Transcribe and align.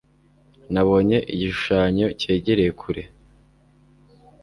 Nabonye 0.73 1.17
igishushanyo 1.33 2.07
cyegereye 2.19 2.71
kure. 2.81 3.03